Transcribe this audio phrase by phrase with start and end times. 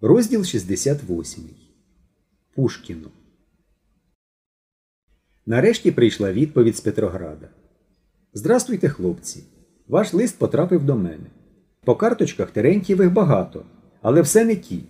[0.00, 1.44] Розділ 68.
[2.54, 3.08] Пушкіно.
[5.46, 7.48] Нарешті прийшла відповідь з Петрограда.
[8.34, 9.44] Здрастуйте, хлопці.
[9.88, 11.26] Ваш лист потрапив до мене.
[11.84, 13.64] По карточках Терентьєвих багато,
[14.02, 14.80] але все не ті.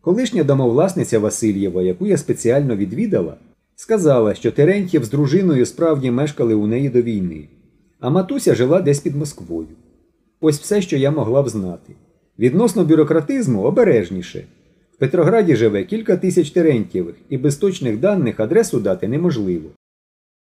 [0.00, 3.36] Колишня домовласниця Васильєва, яку я спеціально відвідала,
[3.76, 7.48] сказала, що Терентьєв з дружиною справді мешкали у неї до війни,
[8.00, 9.76] а матуся жила десь під Москвою.
[10.40, 11.94] Ось все, що я могла б знати.
[12.40, 14.44] Відносно бюрократизму обережніше.
[14.92, 19.70] В Петрограді живе кілька тисяч Терентьєвих, і без точних даних адресу дати неможливо.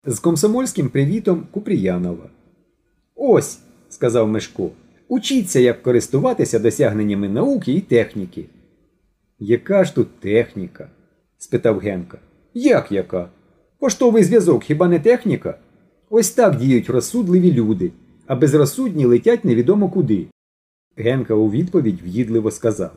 [0.05, 2.29] З комсомольським привітом Купріянова.
[3.15, 4.69] Ось, сказав Мешко,
[5.07, 8.45] учіться, як користуватися досягненнями науки і техніки.
[9.39, 10.89] Яка ж тут техніка?
[11.37, 12.17] спитав Генка.
[12.53, 13.29] Як яка?
[13.79, 15.57] Поштовий зв'язок хіба не техніка?
[16.09, 17.91] Ось так діють розсудливі люди,
[18.27, 20.27] а безрозсудні летять невідомо куди.
[20.95, 22.91] Генка у відповідь в'їдливо сказав.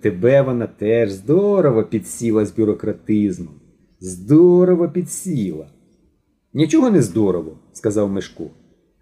[0.00, 3.54] Тебе вона теж здорово підсіла з бюрократизмом.
[4.00, 5.68] Здорово підсіла.
[6.54, 8.50] Нічого не здорово, сказав Мешко.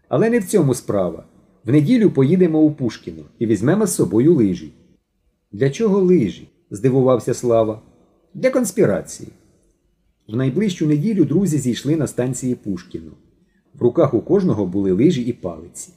[0.09, 1.25] Але не в цьому справа.
[1.65, 4.73] В неділю поїдемо у Пушкіно і візьмемо з собою лижі.
[5.53, 6.49] Для чого лижі?
[6.71, 7.83] здивувався Слава.
[8.35, 9.29] Для конспірації.
[10.29, 13.11] В найближчу неділю друзі зійшли на станції Пушкіно.
[13.75, 15.93] В руках у кожного були лижі і палиці.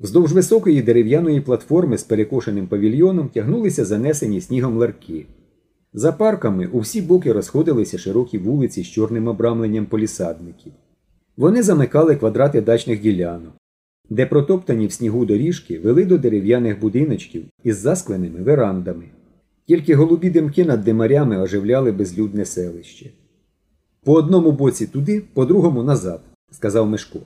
[0.00, 5.26] Вздовж високої дерев'яної платформи з перекошеним павільйоном тягнулися занесені снігом ларки.
[5.92, 10.72] За парками у всі боки розходилися широкі вулиці з чорним обрамленням полісадників.
[11.36, 13.52] Вони замикали квадрати дачних ділянок,
[14.10, 19.04] де протоптані в снігу доріжки вели до дерев'яних будиночків із заскленими верандами.
[19.66, 23.10] Тільки голубі димки над димарями оживляли безлюдне селище.
[24.04, 26.20] По одному боці туди, по другому назад,
[26.50, 27.20] сказав Мишко.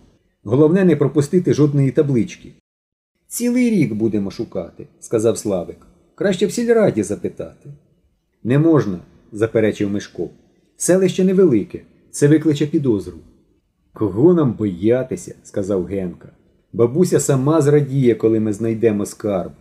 [0.50, 2.52] Головне не пропустити жодної таблички.
[3.26, 5.76] Цілий рік будемо шукати, сказав Славик.
[6.14, 7.70] Краще в сільраді запитати.
[8.44, 8.98] Не можна,
[9.32, 10.30] заперечив Мишко.
[10.76, 13.18] Селище невелике, це викличе підозру.
[13.92, 16.28] Кого нам боятися, сказав Генка.
[16.72, 19.52] Бабуся сама зрадіє, коли ми знайдемо скарб.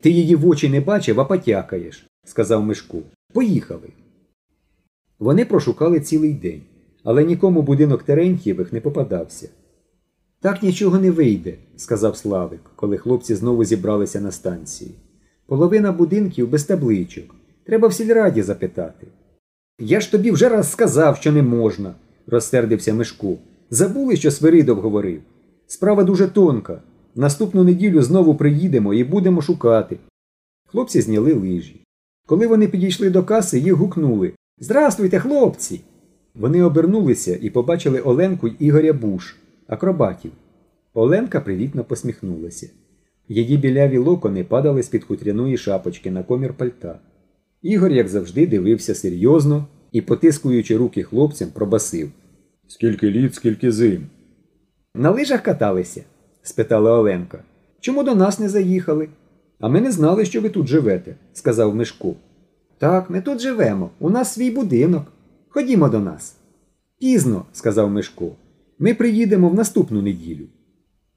[0.00, 2.98] Ти її в очі не бачив, а потякаєш, сказав Мишко.
[3.32, 3.88] Поїхали.
[5.18, 6.62] Вони прошукали цілий день,
[7.04, 9.48] але нікому будинок Терентьєвих не попадався.
[10.44, 14.90] Так нічого не вийде, сказав Славик, коли хлопці знову зібралися на станції.
[15.46, 17.34] Половина будинків без табличок.
[17.66, 19.06] Треба в сільраді запитати.
[19.80, 21.94] Я ж тобі вже раз сказав, що не можна,
[22.26, 23.36] розсердився Мишко.
[23.70, 25.20] Забули, що Свиридов говорив.
[25.66, 26.82] Справа дуже тонка.
[27.14, 29.96] Наступну неділю знову приїдемо і будемо шукати.
[30.66, 31.80] Хлопці зняли лижі.
[32.26, 35.80] Коли вони підійшли до каси, їх гукнули Здравствуйте, хлопці!
[36.34, 40.32] Вони обернулися і побачили Оленку й Ігоря Буш, акробатів.
[40.94, 42.70] Оленка привітно посміхнулася.
[43.28, 46.98] Її біляві локони падали з під хутряної шапочки на комір пальта.
[47.62, 52.10] Ігор, як завжди, дивився серйозно і, потискуючи руки хлопцям, пробасив
[52.68, 54.06] Скільки літ, скільки зим.
[54.94, 56.02] На лижах каталися?
[56.42, 57.44] спитала Оленка.
[57.80, 59.08] Чому до нас не заїхали?
[59.60, 62.14] А ми не знали, що ви тут живете, сказав Мишко.
[62.78, 63.90] Так, ми тут живемо.
[63.98, 65.12] У нас свій будинок.
[65.48, 66.36] Ходімо до нас.
[67.00, 68.32] Пізно, сказав Мишко.
[68.78, 70.46] Ми приїдемо в наступну неділю.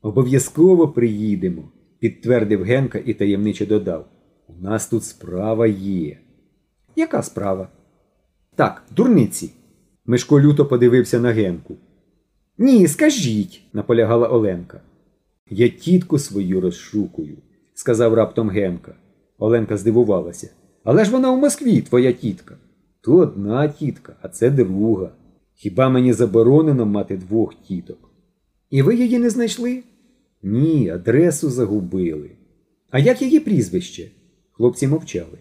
[0.02, 4.08] Обов'язково приїдемо, підтвердив Генка і таємниче додав.
[4.48, 6.18] У нас тут справа є.
[6.96, 7.70] Яка справа?
[8.56, 9.52] Так, дурниці.
[10.06, 11.76] Мишко люто подивився на Генку.
[12.58, 14.82] Ні, скажіть, наполягала Оленка.
[15.50, 17.38] Я тітку свою розшукую,
[17.74, 18.96] сказав раптом Генка.
[19.38, 20.50] Оленка здивувалася.
[20.84, 22.58] Але ж вона в Москві, твоя тітка.
[23.02, 25.12] То одна тітка, а це друга.
[25.60, 27.98] Хіба мені заборонено мати двох тіток?
[28.70, 29.84] І ви її не знайшли?
[30.44, 32.32] Ні, адресу загубили.
[32.92, 34.12] А як її прізвище?
[34.52, 35.38] Хлопці мовчали.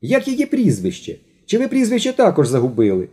[0.00, 1.18] Як її прізвище?
[1.46, 3.08] Чи ви прізвище також загубили?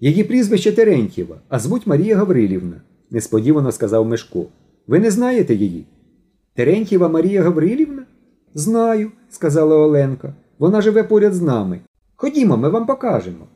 [0.00, 2.80] Її прізвище Терентьєва, а звуть Марія Гаврилівна,
[3.10, 4.46] несподівано сказав Мешко.
[4.86, 5.86] Ви не знаєте її?
[6.54, 8.06] Терентьєва Марія Гаврилівна?
[8.54, 10.34] Знаю, сказала Оленка.
[10.58, 11.80] Вона живе поряд з нами.
[12.16, 13.46] Ходімо, ми вам покажемо.